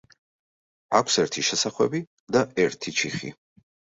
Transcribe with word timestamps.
აქვს 0.99 1.17
ერთი 1.23 1.43
შესახვევი 1.49 2.01
და 2.37 2.43
ერთი 2.65 2.97
ჩიხი. 3.01 3.33